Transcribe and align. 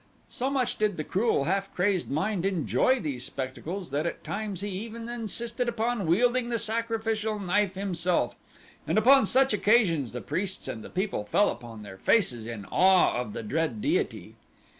So 0.31 0.49
much 0.49 0.79
did 0.79 0.97
the 0.97 1.03
cruel, 1.03 1.43
half 1.43 1.71
crazed 1.75 2.09
mind 2.09 2.43
enjoy 2.43 2.99
these 2.99 3.23
spectacles 3.23 3.91
that 3.91 4.07
at 4.07 4.23
times 4.23 4.61
he 4.61 4.69
even 4.69 5.07
insisted 5.07 5.69
upon 5.69 6.07
wielding 6.07 6.49
the 6.49 6.57
sacrificial 6.57 7.37
knife 7.37 7.75
himself 7.75 8.35
and 8.87 8.97
upon 8.97 9.27
such 9.27 9.53
occasions 9.53 10.11
the 10.11 10.19
priests 10.21 10.67
and 10.67 10.83
the 10.83 10.89
people 10.89 11.23
fell 11.23 11.49
upon 11.51 11.83
their 11.83 11.97
faces 11.99 12.47
in 12.47 12.65
awe 12.71 13.15
of 13.15 13.33
the 13.33 13.43
dread 13.43 13.79
deity. 13.79 14.33